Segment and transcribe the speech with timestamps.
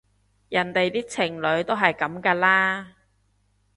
[0.49, 2.95] 人哋啲情侶都係噉㗎啦